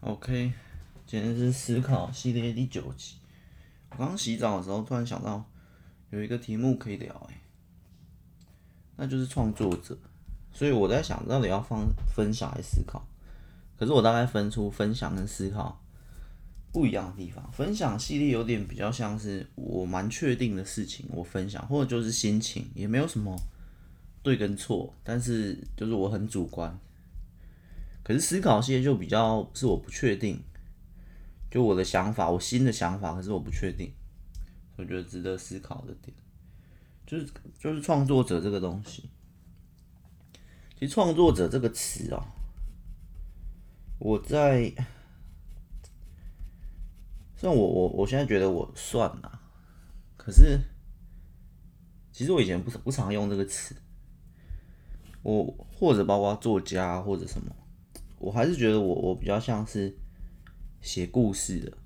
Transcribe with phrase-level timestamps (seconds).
[0.00, 0.52] OK，
[1.08, 3.16] 今天是思考系列第九集。
[3.90, 5.44] 我刚洗澡的时候，突然想到
[6.10, 7.40] 有一个题目可以聊，哎，
[8.94, 9.98] 那就是创作者。
[10.52, 11.84] 所以我在想到底要放
[12.14, 13.04] 分享还是思考？
[13.76, 15.84] 可是我大概分出分享跟思考
[16.72, 17.50] 不一样的地方。
[17.50, 23.36] 分享系列有点比较像是我蛮确定的事情，我分享，或者就是心情，也没有什么
[24.22, 26.78] 对跟错，但是就是我很主观。
[28.08, 30.42] 可是思考系列就比较是我不确定，
[31.50, 33.92] 就我的想法，我新的想法，可是我不确定，
[34.78, 36.16] 我觉得值得思考的点，
[37.06, 39.10] 就是就是创作者这个东西。
[40.78, 42.24] 其实创作者这个词啊，
[43.98, 44.72] 我在，
[47.36, 49.42] 虽然我我我现在觉得我算了，
[50.16, 50.58] 可是
[52.10, 53.76] 其实我以前不不常用这个词，
[55.22, 55.44] 我
[55.78, 57.54] 或者包括作家或者什么。
[58.18, 59.96] 我还是觉得我我比较像是
[60.80, 61.78] 写故事的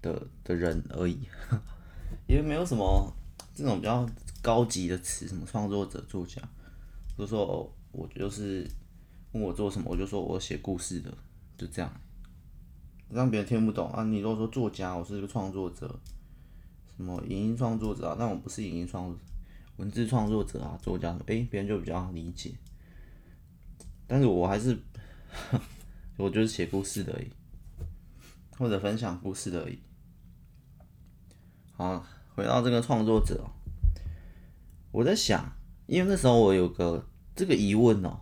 [0.00, 1.18] 的的人而已，
[2.28, 3.12] 也没有什么
[3.54, 4.08] 这种比较
[4.40, 6.40] 高级的词，什么创作者、作家，
[7.16, 8.66] 就说我就是
[9.32, 11.12] 问我做什么，我就说我写故事的，
[11.56, 11.92] 就这样，
[13.10, 14.04] 让别人听不懂啊。
[14.04, 15.98] 你如果说作家，我是一个创作者，
[16.96, 19.22] 什么影音创作者啊，那我不是影音创作者，
[19.78, 22.52] 文字创作者啊，作家，诶、别人就比较理解。
[24.08, 24.76] 但是我还是，
[26.16, 27.30] 我就是写故事的而已，
[28.56, 29.78] 或者分享故事的而已。
[31.72, 33.44] 好，回到这个创作者，
[34.90, 35.52] 我在想，
[35.86, 37.06] 因为那时候我有个
[37.36, 38.18] 这个疑问哦，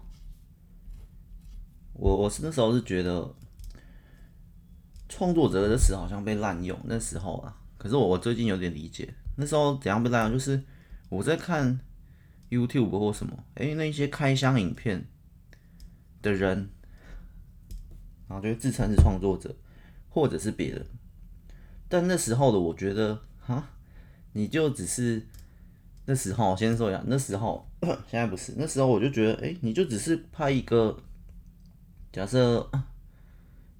[1.94, 3.32] 我我是那时候是觉得，
[5.08, 10.60] 创作者的词好像被滥用，那时候啊，可是我我最近有点理解，那时候怎样被滥用，就是
[11.08, 11.78] 我在看
[12.50, 15.06] YouTube 或什么，哎，那些开箱影片。
[16.26, 16.68] 的人，
[18.28, 19.54] 然后就自称是创作者，
[20.08, 20.84] 或者是别人。
[21.88, 23.68] 但那时候的我觉得，哈，
[24.32, 25.24] 你就只是
[26.04, 27.64] 那时候，先说一下，那时候
[28.10, 28.54] 现在不是。
[28.56, 30.98] 那时候我就觉得，哎、你就只是拍一个，
[32.12, 32.68] 假设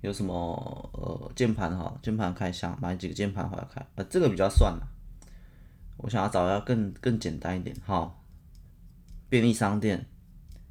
[0.03, 0.35] 有什么
[0.93, 4.87] 呃键盘哈，键盘开箱，买几个键盘回来开，呃，这个比较算了。
[5.97, 8.23] 我想要找一下更更简单一点，好，
[9.29, 10.07] 便利商店。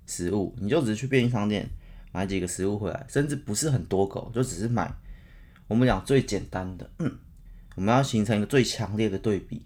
[0.06, 1.70] 食物，你就只是去便利商店
[2.12, 4.94] 买几个食物回来，甚至不是很多狗，就只是买。
[5.68, 7.18] 我们讲最简单的，嗯，
[7.76, 9.66] 我们要形成一个最强烈的对比。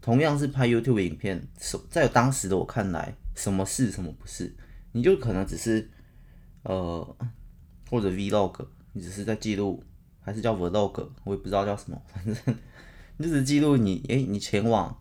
[0.00, 1.46] 同样是拍 YouTube 影片，
[1.88, 4.54] 在当时的我看来，什么是什么不是？
[4.92, 5.90] 你就可能只是
[6.62, 7.16] 呃，
[7.90, 9.82] 或者 Vlog，你只是在记录，
[10.20, 12.36] 还是叫 Vlog，我也不知道叫什么，反正
[13.18, 14.96] 你只是记录你，诶，你前往。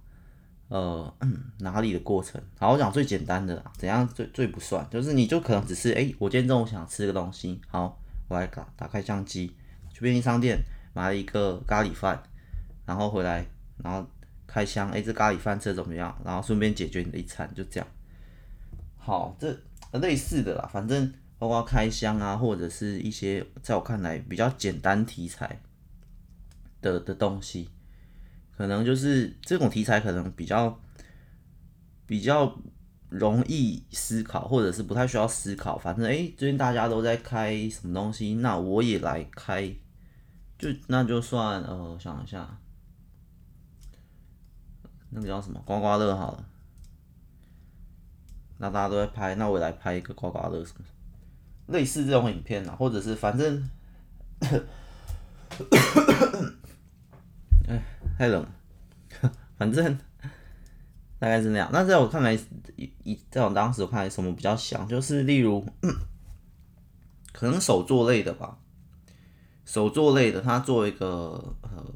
[0.69, 1.11] 呃，
[1.59, 2.39] 哪里的过程？
[2.59, 4.87] 好，我讲最简单的啦，怎样最最不算？
[4.91, 9.51] 就是你就可能只是，哎、我今天中午想吃个东西，好，我来打打开相机，
[9.91, 10.59] 去便利商店
[10.93, 12.21] 买了一个咖喱饭，
[12.85, 13.43] 然后回来，
[13.77, 14.07] 然后
[14.45, 16.15] 开箱，哎、这咖喱饭吃的怎么样？
[16.23, 17.87] 然后顺便解决你的一餐，就这样。
[18.95, 19.59] 好，这
[19.93, 25.59] 类似的啦，反正包括开箱啊，或者是一些在我看来比较简单题材
[26.79, 27.69] 的的东西。
[28.59, 30.77] 可能就是这种题材，可能比较
[32.05, 32.59] 比较
[33.07, 35.77] 容易思考，或者是不太需要思考。
[35.77, 39.73] 反正哎，最近大家都在开什么东西，那我也来开，
[40.57, 42.59] 就那就算呃，想一下，
[45.11, 46.45] 那个叫什么刮刮乐好了。
[48.57, 50.83] 那大家都在拍，那我也来拍一个刮刮乐什么，
[51.67, 53.69] 类似这种影片啊，或者是反正。
[57.69, 57.79] 哎，
[58.17, 58.51] 太冷了，
[59.55, 59.95] 反正
[61.19, 61.69] 大概是那样。
[61.71, 62.33] 那在我看来，
[62.75, 65.63] 一一在我当时看来，什么比较像，就是例如，
[67.31, 68.57] 可能手作类的吧，
[69.65, 71.93] 手作类的，它做一个呃，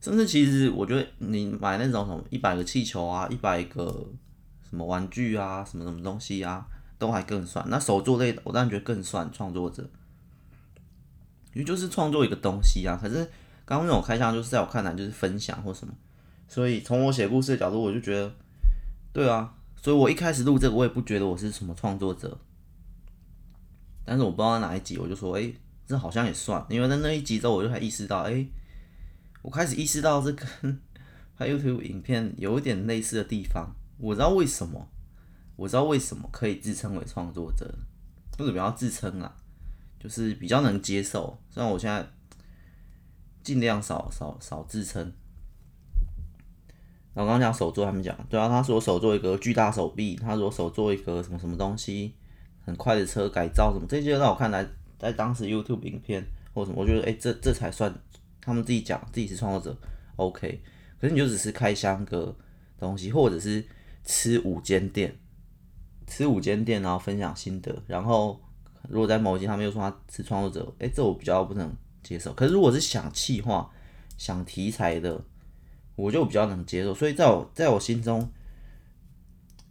[0.00, 4.06] 甚至其实我觉得你买那种什么一百个气球啊，一百个
[4.70, 6.64] 什么玩具啊，什么什么东西啊，
[6.96, 7.66] 都还更算。
[7.68, 9.82] 那手作类的，我当然觉得更算创作者，
[11.54, 13.28] 因为就是创作一个东西啊，可是。
[13.64, 15.94] 刚刚那种开箱，就是在我看来就是分享或什么，
[16.48, 18.34] 所以从我写故事的角度，我就觉得，
[19.12, 22.36] 对啊，所以我一开始录这个，我也不觉得我是什么创作者，
[24.04, 25.52] 但是我不知道哪一集，我就说，哎，
[25.86, 28.44] 这好像也算，因为在那一集之后，我就才意识到，哎，
[29.42, 30.80] 我开始意识到这跟
[31.38, 34.88] 拍 YouTube 影片有一点类似的地方，我知道为什么，
[35.56, 37.72] 我知道为什么可以自称为创作者，
[38.36, 39.34] 或者比较自称啊，
[40.00, 42.06] 就是比较能接受，虽然我现在。
[43.42, 45.12] 尽量少少少自称。
[47.14, 52.14] 然后刚刚讲手作，他们讲，对啊，他说手做一个巨大手臂，他说手做一个什么什么东西，
[52.64, 54.66] 很快的车改造什么，这些让我看来，
[54.98, 56.24] 在当时 YouTube 影片
[56.54, 57.92] 或什么，我觉得哎、这这才算
[58.40, 59.78] 他们自己讲自己是创作者
[60.16, 60.62] ，OK。
[60.98, 62.34] 可是你就只是开箱个
[62.78, 63.62] 东西，或者是
[64.04, 65.14] 吃五间店，
[66.06, 68.40] 吃五间店，然后分享心得，然后
[68.88, 71.70] 如果在某一集他们又说他是创作者，哎、这我比较不能
[72.02, 72.32] 接受。
[72.32, 73.70] 可是如果是想气话、
[74.16, 75.24] 想题材的，
[75.96, 76.94] 我就比较能接受。
[76.94, 78.30] 所以在我在我心中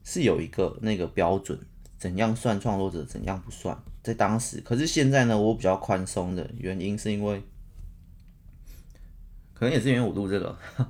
[0.04, 1.60] 是有一个那个标准，
[1.98, 4.62] 怎样算创作者，怎样不算，在当时。
[4.62, 7.44] 可是现在呢，我比较宽松的原因是因为，
[9.54, 10.58] 可能也是因为我录这个，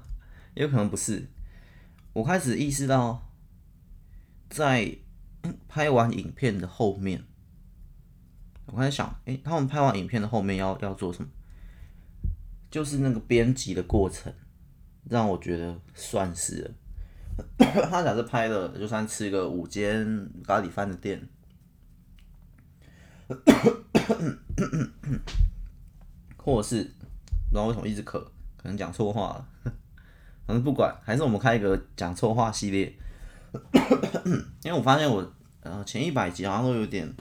[0.55, 1.27] 也有可能不是。
[2.13, 3.29] 我开始意识到，
[4.49, 4.97] 在
[5.67, 7.23] 拍完影片的后面，
[8.67, 11.29] 我开始想，哎、欸，他们拍完影片的后面要要做什么？
[12.69, 14.33] 就是那个编辑的过程，
[15.09, 16.71] 让我觉得算是了。
[17.89, 21.27] 他假设拍了，就算吃一个五间咖喱饭的店，
[26.37, 28.19] 或者是不知道为什么一直咳，
[28.55, 29.47] 可能讲错话了。
[30.45, 32.93] 反正不管，还是我们开一个讲错话系列，
[34.63, 37.11] 因为我发现我呃前一百集好像都有点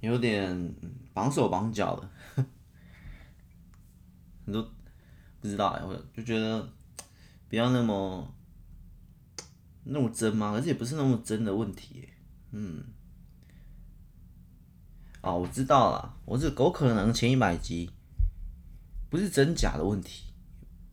[0.00, 0.74] 有点
[1.12, 2.44] 绑手绑脚的，
[4.44, 4.62] 很多
[5.40, 6.68] 不知道哎，我就觉得
[7.48, 8.34] 不要那么
[9.84, 12.08] 那么真嘛，而且也不是那么真的问题，
[12.52, 12.84] 嗯，
[15.22, 17.90] 哦，我知道了，我是狗可能前一百集
[19.08, 20.24] 不是真假的问题。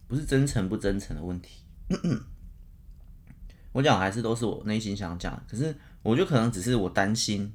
[0.07, 1.63] 不是真诚不真诚的问题，
[3.73, 7.51] 我讲还是都是我内心想讲，可是我觉得可能只是我担心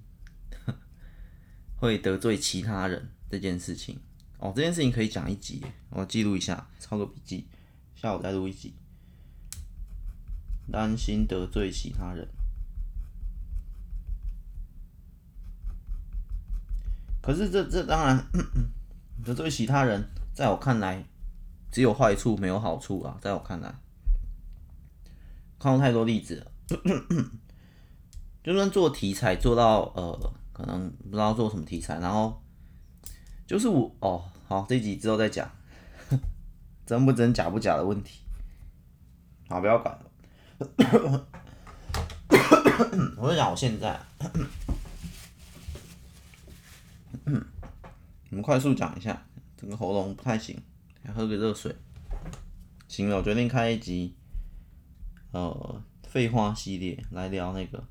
[1.80, 3.98] 会得罪其他人这件事情
[4.38, 4.52] 哦。
[4.54, 7.46] 这件事情可以讲一集，我记录一下，抄个笔记，
[7.96, 8.74] 下午再录一集。
[10.70, 12.28] 担心得罪其他人，
[17.20, 18.24] 可是这这当然
[19.24, 21.04] 得罪其他人，在我看来。
[21.72, 23.72] 只有坏处没有好处啊，在我看来，
[25.56, 26.52] 看过太多例子了，
[28.42, 32.42] 就算做题材做到呃，可能不知道做什么题材，然后
[33.46, 35.50] 就是我哦，好，这集之后再讲，
[36.84, 38.20] 真不真假不假的问题，
[39.48, 40.10] 好，不要管了，
[43.16, 43.98] 我就讲我现在，
[47.24, 49.26] 我们快速讲一下，
[49.56, 50.60] 整个喉咙不太行。
[51.14, 51.74] 喝个热水。
[52.86, 54.14] 行了，我决定开一集，
[55.32, 57.82] 呃，废话系列来聊那个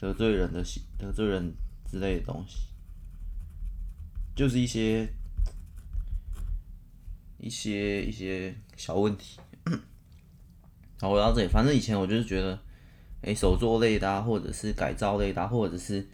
[0.00, 0.64] 得罪人的
[0.96, 1.52] 得罪人
[1.86, 2.68] 之类的东西，
[4.34, 5.06] 就是一些
[7.36, 9.38] 一些一些小问题。
[10.98, 12.58] 好，我到这里，反正以前我就是觉得，
[13.20, 16.08] 哎、手作类的啊，或者是改造类的啊，或者是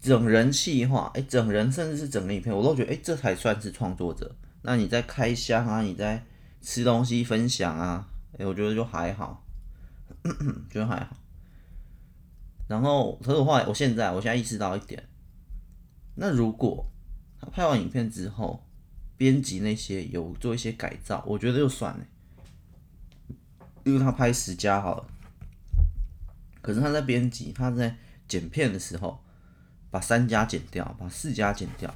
[0.00, 4.36] 整人气化，哎、整人甚至是整个影片，我都觉得，哎、这才算是创作者。
[4.62, 6.22] 那你在开箱啊，你在
[6.60, 8.06] 吃东西分享啊，
[8.38, 9.46] 哎、我觉得就还好，
[10.68, 11.16] 觉得还好。
[12.68, 15.02] 然后，可是我后来，我现在，我现在意识到一点，
[16.14, 16.86] 那如果
[17.40, 18.64] 他拍完影片之后，
[19.16, 22.06] 编辑那些有做一些改造，我觉得就算了。
[23.84, 25.08] 因为他拍十家好了，
[26.60, 27.96] 可是他在编辑，他在
[28.28, 29.18] 剪片的时候，
[29.90, 31.92] 把三家剪掉，把四家剪掉，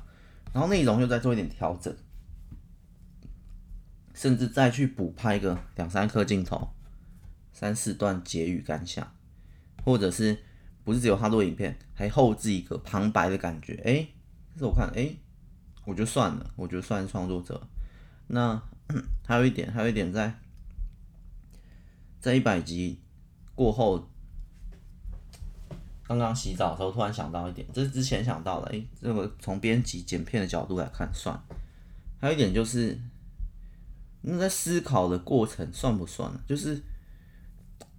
[0.55, 1.95] 然后内容又再做一点调整。
[4.15, 6.71] 甚至再去补拍个两三颗镜头，
[7.53, 9.15] 三四段结语感想，
[9.85, 10.45] 或者是
[10.85, 13.75] 不是只有他录影片，还后置一个旁白的感觉？
[13.85, 14.15] 哎、欸，
[14.55, 15.15] 这是我看，哎、
[15.85, 17.61] 我就算了，我觉得算创作者。
[18.27, 18.61] 那
[19.27, 20.39] 还有一点，还有一点在，
[22.21, 23.01] 在一百集
[23.55, 24.09] 过后，
[26.05, 31.39] 刚刚洗澡的时候突然想到一点，这是之前想到的，哎、这个从编辑剪片的角度来看算。
[32.21, 32.99] 还有一点就是。
[34.25, 36.31] 那在思考的过程算不算？
[36.47, 36.81] 就是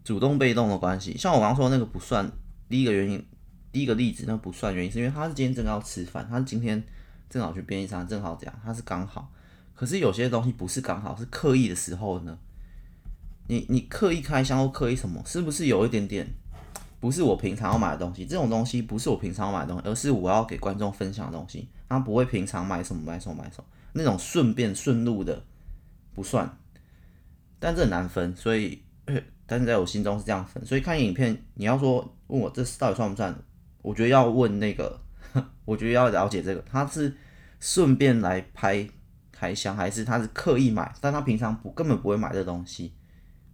[0.05, 1.17] 主动被动的关系。
[1.17, 2.31] 像我刚刚说那个不算，
[2.73, 3.23] 第一个原因，
[3.71, 6.83] 第一个例子那不算原因，是因为他是今天正好吃饭，他今天
[7.29, 9.31] 正好去便利商，正好这样，他是刚好。
[9.75, 12.35] 可是有些东西不是刚好，是刻意的时候呢？
[13.47, 15.21] 你你刻意开箱或刻意什么？
[15.23, 16.27] 是不是有一点点
[16.99, 18.25] 不是我平常要买的东西？
[18.25, 21.69] 这种东西不是我平常要买的东西，而是我要给观众分享的东西。
[21.87, 25.43] 他不会平常买什么买什么买什么那种顺便顺路的。
[26.15, 26.57] 不算，
[27.59, 28.81] 但这很难分，所以，
[29.53, 33.31] 但是在我心中是这样分，所以看影片，你要说问我这到底算不算？
[33.83, 34.99] 我觉得要问那个，
[35.63, 37.15] 我觉得要了解这个，他是
[37.59, 38.89] 顺便来拍
[39.31, 42.95] 开箱，还是他是刻意买，但他平常不根本不会买这东西，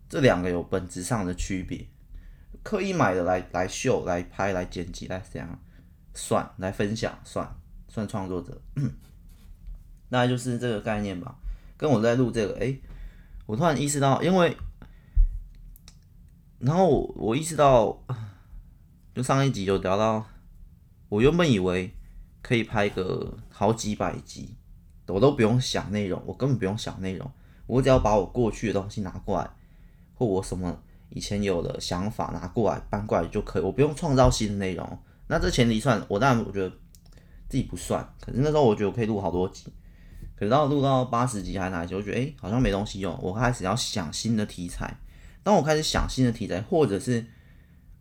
[0.07, 1.85] 这两个有本质上的区别。
[2.63, 5.59] 刻意买的来来秀、来拍、来剪辑、来这样
[6.13, 7.45] 算来分享算
[7.89, 8.61] 算创作者，
[10.07, 11.35] 那就是这个概念吧。
[11.75, 12.73] 跟我在录这个，哎、
[13.45, 14.55] 我突然意识到，因为，
[16.59, 17.97] 然后我，我意识到，
[19.15, 20.25] 就上一集就聊到，
[21.07, 21.95] 我原本以为
[22.41, 24.57] 可以拍个好几百集，
[25.07, 27.31] 我都不用想内容，我根本不用想内容，
[27.65, 29.49] 我只要把我过去的东西拿过来，
[30.13, 34.99] 或我什么以前有的想法拿过来搬过来就可以，我不用创造新的内容。
[35.27, 36.69] 那这前提算，我当然我觉得
[37.47, 39.71] 自己不算，可是那时候我觉得我可以录好多集。
[40.35, 43.17] 可是到录到八十集还是哪集，我觉得诶、欸，好像没东西用。
[43.21, 44.99] 我开始要想新的题材。
[45.43, 47.25] 当我开始想新的题材，或者是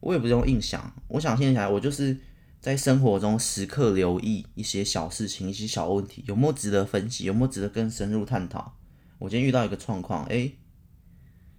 [0.00, 2.16] 我也不用硬想，我想新的题材，我就是
[2.60, 8.76] 在生活中时刻留意一些小事情、一些小问题，有没有值得分析，有没有值得更深入探讨。
[9.18, 10.50] 我今天遇到一个状况，哎、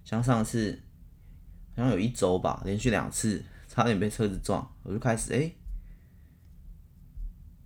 [0.04, 0.82] 像上次
[1.76, 5.50] 好像有一周吧，连续两次差点被车子撞，我就开始哎。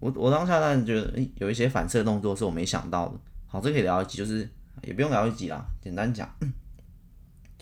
[0.00, 3.18] 我我当下当然觉得，哎、有一些反射动作是我没想到的。
[3.46, 4.48] 好，这可以聊一集，就是
[4.82, 6.28] 也不用聊一集啦，简单讲。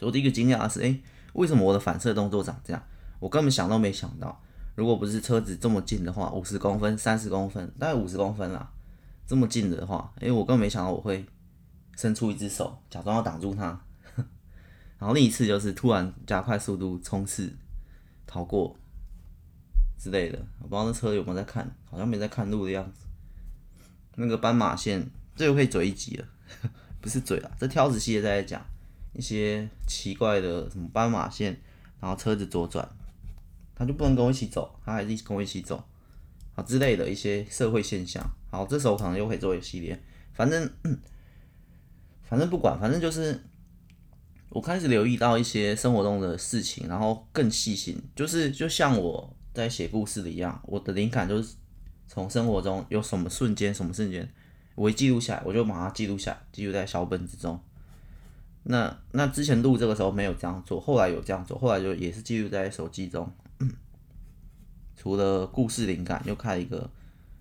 [0.00, 1.02] 我第一个惊讶的是，诶、欸，
[1.34, 2.82] 为什么我的反射动作长这样？
[3.20, 4.42] 我根本想都没想到。
[4.74, 8.72] 如果不是车子这么近的话，五十公分、三十公分，大概五十公分啦，
[9.26, 11.24] 这么近的话，诶、欸，我根本没想到我会
[11.96, 13.80] 伸出一只手，假装要挡住它。
[14.98, 17.54] 然后另一次就是突然加快速度冲刺
[18.26, 18.76] 逃过。
[19.98, 23.06] 之类的，我不知道那车有没有在看，好像没在看路的样子。
[24.16, 26.26] 那个斑马线，这又可以嘴一集了，
[27.00, 28.60] 不是嘴啊，这挑子系列在讲
[29.12, 31.60] 一些奇怪的什么斑马线，
[32.00, 32.88] 然后车子左转，
[33.74, 35.82] 他就不能跟我一起走，他还是跟我一起走，
[36.54, 38.24] 好之类的一些社会现象。
[38.50, 40.02] 好，这时候可能又可以做一个系列，
[40.32, 40.70] 反正
[42.22, 43.42] 反正不管，反正就是
[44.48, 49.36] 我开始留意到一些生活中的事情，然后更细心，就是就像我。
[49.54, 51.56] 在写故事的一样，我的灵感就是
[52.08, 54.26] 从生活中有什么瞬间、什么瞬间，
[54.74, 57.62] 我一记录下来，我就把它记录下来，记录在小本子中。
[58.64, 63.30] 那那之前录这个时候没有这样做，后来有这样做，后来就也是记录在手机中。
[64.96, 66.88] 除了故事灵感，又开一个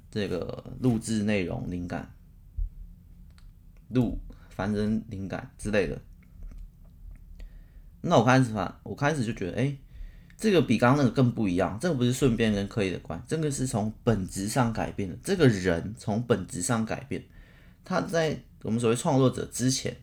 [0.10, 2.12] 这个录制内容灵感、
[3.90, 4.18] 录
[4.50, 6.02] 凡人灵感之类的。
[8.02, 9.78] 那我开始发，我开始就觉得，哎、
[10.36, 15.16] 这个比刚刚那个更不一样，这个不是顺便跟刻意的关，这个是从本质上改变的。
[15.24, 17.24] 这个人从本质上改变，
[17.86, 19.96] 他在我们所谓创作者之前，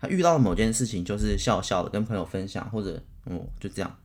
[0.00, 3.98] 他遇到的某件事情就是笑笑的跟朋友分享，或者嗯就这样。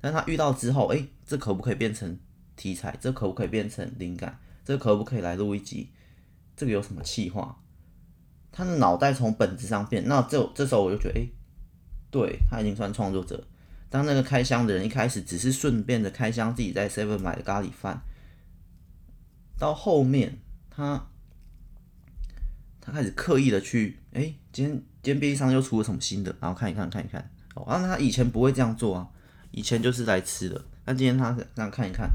[0.00, 2.18] 但他遇到之后，诶，这可不可以变成
[2.54, 2.96] 题材？
[3.00, 4.38] 这可不可以变成灵感？
[4.64, 5.90] 这可不可以来录一集？
[6.56, 7.62] 这个有什么企划？
[8.52, 11.30] 他的脑袋从本质上变，那这这时候我就觉得，诶，
[12.10, 13.46] 对，他已经算创作者。
[13.88, 18.02] 当那个开箱的人一开始只是顺便的开箱自己在 Seven 买的咖喱饭，
[19.58, 20.38] 到后面
[20.70, 21.08] 他
[22.80, 29.08] 他开始刻意的去，哎、今天今天便利商又出了什么新的，然后看一看看一看，哦，那他以前不会这样做啊，
[29.52, 32.10] 以前就是来吃的，那今天他这样看一看，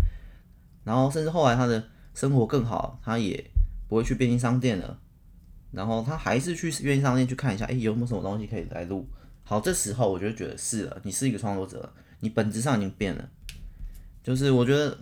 [0.83, 1.81] 然后甚至后来他的
[2.13, 3.49] 生活更好，他也
[3.87, 4.99] 不会去便利商店了，
[5.71, 9.07] 然后他还是去便利商店去看一下，哎、有没有什么东西可以来录。
[9.45, 13.29] 好，这时候我就觉得是了，你是一个创作者，你本质上已经变了。
[14.21, 14.97] 就是我觉得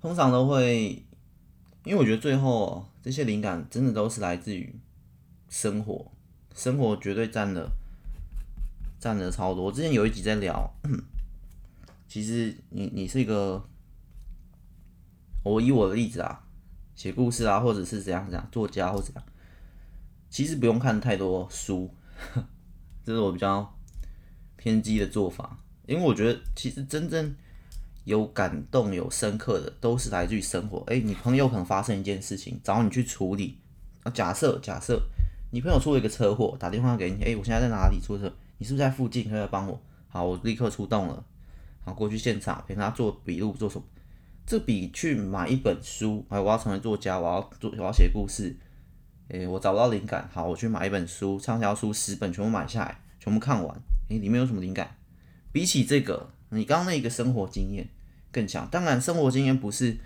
[0.00, 1.04] 通常都会，
[1.82, 4.72] 因为我觉得最后这些灵感真的都是来自于
[5.48, 6.12] 生活，
[6.56, 7.70] 生活绝对占了
[8.98, 9.64] 占了超多。
[9.64, 10.68] 我之前有一集在聊，
[12.08, 13.62] 其实你你是一个，
[15.44, 16.42] 我以我的例子啊，
[16.96, 19.24] 写故事啊，或者是怎样怎样，作家或者怎样，
[20.30, 21.94] 其实不用看太多书。
[23.04, 23.76] 这是我比较
[24.56, 27.36] 偏激的做法，因为我觉得其实真正
[28.04, 30.82] 有感动、有深刻的，都是来自于生活。
[30.86, 33.58] 诶，你朋友可能发生一件事情，找你去处理。
[34.04, 35.02] 啊，假设假设
[35.50, 38.32] 你朋友出了一个车祸，打电话给你，诶，我现在在哪里出车？
[38.58, 39.28] 你是不是在附近？
[39.30, 39.80] 可以帮我？
[40.08, 41.24] 好，我立刻出动了，
[41.84, 43.84] 好，过去现场陪他做笔录，做什么？
[44.44, 48.56] 这比去买一本书，哎，我要成为作家，我要做，我要写故事。
[49.28, 53.76] 诶，我找不到灵感，好，我去买一本书，畅销书十本全部买下来，全部看完。
[54.08, 54.96] 诶，里面有什么灵感？
[55.52, 57.88] 比起这个，你刚刚那个生活经验
[58.30, 58.68] 更强。
[58.70, 59.96] 当然，生活经验不是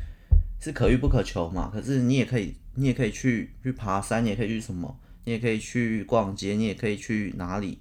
[0.58, 1.70] 是可遇不可求嘛。
[1.72, 4.98] 可是你也可以，你也可以去去爬山，也可以去什么？
[5.30, 7.80] 你也可以去逛街，你也可以去哪里？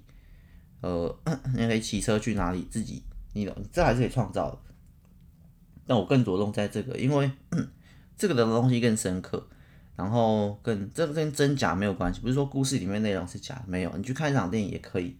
[0.82, 1.20] 呃，
[1.52, 2.64] 你也可以骑车去哪里？
[2.70, 3.02] 自己，
[3.32, 4.58] 你懂这还是可以创造的。
[5.84, 7.28] 但我更着重在这个，因为
[8.16, 9.48] 这个的东西更深刻。
[9.96, 15.16] 然后跟这跟真假没有关系，不是说故事里面内容是假，没有，你去看一场电影也可以。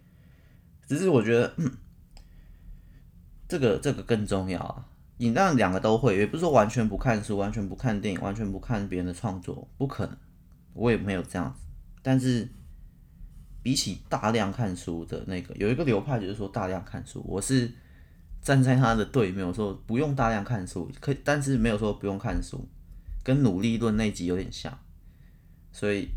[0.86, 1.52] 只是我觉得，
[3.48, 4.86] 这个这个更重要啊！
[5.16, 10.16] 你当然两个都会，也不是说完全不看书、完全不看电影、完全不看别人的创作，不可能，
[10.74, 11.66] 我也没有这样子。
[12.02, 12.48] 但是
[13.62, 17.70] 比起大量看书的那个，有一个流派就是说大量看书，我是
[18.40, 22.66] 站在他的对面，我说不用大量看书，可但是没有说不用看书，
[23.22, 24.78] 跟努力论那集有点像，
[25.72, 26.08] 所以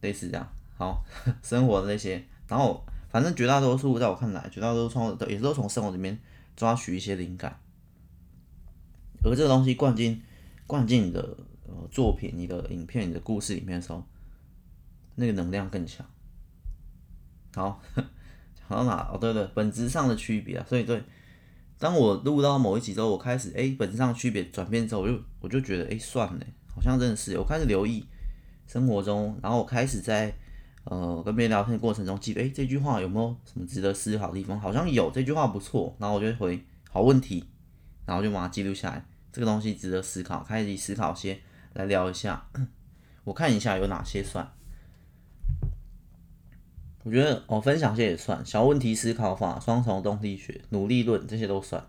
[0.00, 0.48] 类似这样。
[0.76, 1.04] 好，
[1.42, 6.18] 生活的那些，然后反正绝大多数在我看来，绝大多数创作也都从生活里面
[6.54, 7.58] 抓取一些灵感，
[9.22, 10.20] 而这个东西灌进
[10.66, 11.20] 灌进你的
[11.66, 14.04] 呃作品、你的影片、你的故事里面的时候，
[15.16, 16.06] 那个能量更强。
[17.54, 17.82] 好，
[18.54, 19.10] 讲到哪？
[19.12, 21.02] 哦，对对，本质上的区别啊，所以对，
[21.78, 28.06] 当我录到某一集之后，我开始哎，本质上区别转变之后，我就我就觉得哎，算了，好像真的是，我开始留意
[28.66, 30.32] 生活中，然后我开始在。
[30.88, 34.60] 呃，跟别人聊天的过程中，记得哎，这句话有没有什么值得思考的地方？
[34.60, 37.44] 好像有，这句话不错，然后我就回好问题，
[38.04, 39.04] 然后就把它记录下来。
[39.32, 41.40] 这个东西值得思考，开始思考些
[41.72, 42.48] 来聊一下。
[43.24, 44.48] 我看一下有哪些算。
[47.06, 51.86] 我觉得、哦、分享些也算，小问题思考法、双重动力学、努力论这些都算。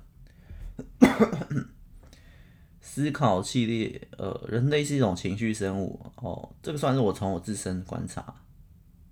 [2.79, 8.31] 思考系列，呃，人类是一种情绪生物哦，这个算是我从我自身观察。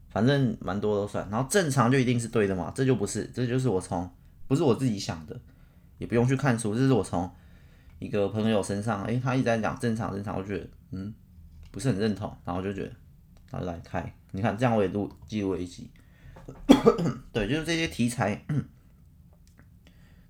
[0.09, 2.71] 反正蛮多都算，然后正常就一定是对的嘛？
[2.75, 4.07] 这就不是，这就是我从
[4.47, 5.41] 不是我自己想的，
[5.97, 7.27] 也不用去看书，这是我从
[7.97, 11.11] 一个朋友身上，诶，他一直在讲正常正常，我觉得嗯
[11.71, 12.91] 不是很认同，然后就觉得，
[13.49, 15.89] 然后来开，你看这样我也录记录一集，
[17.31, 18.45] 对，就是这些题材，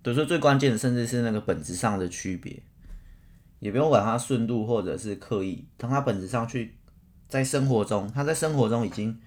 [0.02, 2.62] 对，所以最关键的甚至是那个本质上的区别，
[3.60, 6.78] 也不用管它顺路或者是刻意，从它本质上去
[7.28, 9.20] 在生活中，他在生活中已经。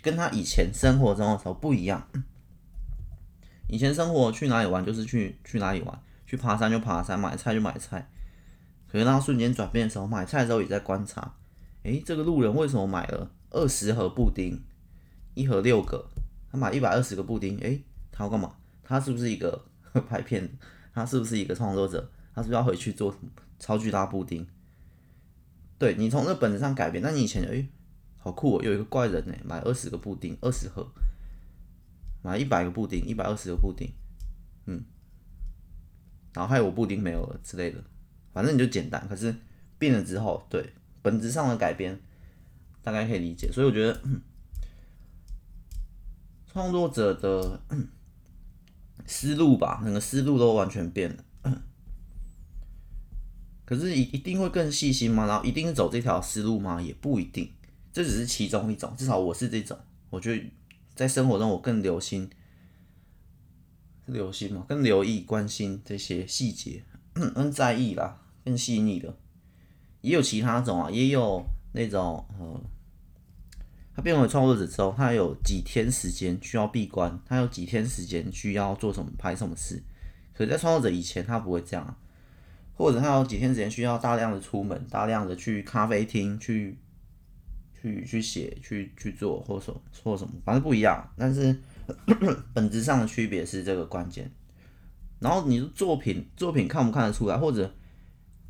[0.00, 2.08] 跟他以前生活中的时候不一样。
[3.68, 8.08] 以前生活去哪里玩就是去去哪里玩，去爬山就爬山，买菜就买菜。
[8.86, 11.34] 可是当瞬间转变的时候，买菜的时候也在观察。
[11.88, 14.60] 诶，这个路人为什么买了二十盒布丁，
[15.34, 16.08] 一盒六个，
[16.52, 17.58] 他买一百二十个布丁？
[17.58, 18.56] 诶，他要干嘛？
[18.82, 19.64] 他是不是一个
[20.08, 20.48] 拍片？
[20.92, 22.10] 他是不是一个创作者？
[22.34, 23.14] 他是不是要回去做
[23.58, 24.46] 超巨大布丁？
[25.78, 27.68] 对，你从这本子上改变，那你以前诶。
[28.20, 28.62] 好酷哦！
[28.64, 30.84] 有一个怪人呢，买二十个布丁，二十盒，
[32.20, 33.88] 买一百个布丁，一百二十个布丁，
[34.66, 34.82] 嗯，
[36.34, 37.82] 然后还有我布丁没有了之类的，
[38.32, 39.06] 反正你就简单。
[39.08, 39.32] 可是
[39.78, 42.00] 变了之后，对本质上的改变，
[42.82, 43.50] 大概可以理解。
[43.52, 44.00] 所以我觉得，
[46.46, 47.60] 创作者的
[49.06, 51.24] 思路吧，整个思路都完全变了。
[53.64, 55.26] 可是，一一定会更细心吗？
[55.26, 56.80] 然后一定是走这条思路吗？
[56.80, 57.52] 也不一定。
[57.92, 59.78] 这只是其中一种，至少我是这种。
[60.08, 60.50] 我觉得
[60.94, 62.30] 在生活中，我更留心，
[64.06, 66.82] 留心嘛，更留意、关心这些细节，
[67.12, 69.14] 更 在意啦，更细腻的。
[70.00, 72.60] 也有其他种啊，也有那种呃，
[73.94, 79.82] 他变为创作者之后，他有几天时间需要闭关，他有几天时间需要做什么、拍什么事。
[80.34, 81.96] 可是在创作者以前，他不会这样，
[82.74, 86.78] 或者他有几天时间需要大量的出门，大量的去咖啡厅去。
[87.80, 91.08] 去去写去去做或什么或什么，反正不一样。
[91.16, 91.56] 但是
[92.52, 94.28] 本质上的区别是这个关键。
[95.20, 97.72] 然后你的作品作品看不看得出来，或者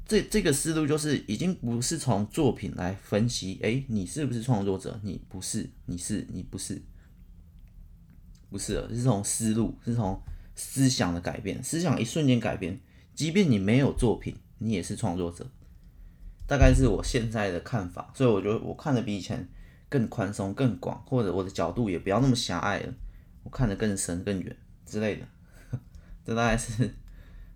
[0.08, 3.58] 这这个思路就是已经不是从作品来分析。
[3.62, 4.98] 诶，你是不是创作者？
[5.02, 6.80] 你不是，你是你不是，
[8.48, 10.18] 不是了，是从思路，是从
[10.56, 12.80] 思想的改变，思想一瞬间改变，
[13.14, 15.46] 即便你没有作品，你也是创作者。
[16.46, 19.46] 大概是我现在的看法，所以我觉得我看的比以前
[19.90, 22.94] 更宽松、更广，或者我的角度也不要那么狭隘了，
[23.42, 25.28] 我看得更深、更远之类的。
[26.24, 26.94] 这大概是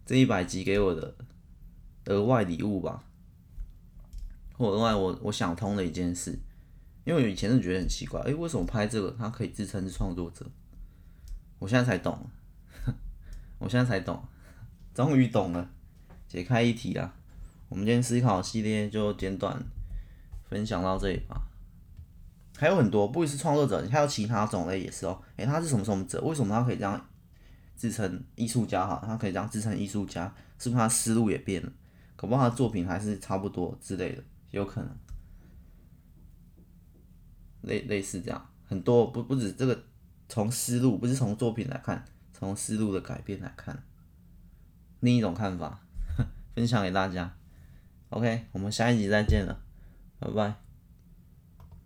[0.04, 1.16] 这一百集给我的
[2.06, 3.04] 额外礼物吧，
[4.56, 6.38] 或额外我我想通的一件事，
[7.04, 10.44] 因为我以前是觉得很奇怪，诶，为什么拍这个他可以自称是创作者？
[11.58, 12.18] 我现在才懂，
[13.58, 14.22] 我现在才懂，
[14.92, 15.70] 终于懂了，
[16.26, 17.14] 解开一题了。
[17.68, 19.64] 我们今天思考系列就简短
[20.48, 21.40] 分享到这里吧，
[22.56, 25.22] 还有很多，不只是创作者，还有其他种类也是哦。
[25.36, 26.20] 诶，他是什么什么者？
[26.22, 27.08] 为什么他可以这样
[27.76, 28.86] 自称艺术家？
[28.86, 31.72] 哈，他可以这样自称艺术家，是不是他思路也变了？
[32.22, 34.96] 可不，他的作品还是差不多之类的，有可能。
[37.62, 39.82] 类类似这样，很多不不止这个，
[40.28, 43.82] 从思路不是从作品来看，从思路的改变来看，
[45.00, 45.85] 另一种看法，
[46.54, 47.37] 分享给大家。
[48.11, 49.61] OK，我们下一集再见了，
[50.20, 50.71] 拜拜。